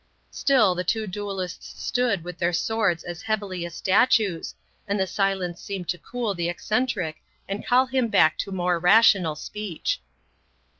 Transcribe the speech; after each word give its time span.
Still, 0.31 0.73
the 0.73 0.83
two 0.83 1.05
duellists 1.05 1.79
stood 1.79 2.23
with 2.23 2.39
their 2.39 2.53
swords 2.53 3.03
as 3.03 3.21
heavily 3.21 3.67
as 3.67 3.75
statues, 3.75 4.55
and 4.87 4.99
the 4.99 5.05
silence 5.05 5.61
seemed 5.61 5.89
to 5.89 5.99
cool 5.99 6.33
the 6.33 6.49
eccentric 6.49 7.17
and 7.47 7.63
call 7.63 7.85
him 7.85 8.07
back 8.07 8.35
to 8.39 8.51
more 8.51 8.79
rational 8.79 9.35
speech. 9.35 10.01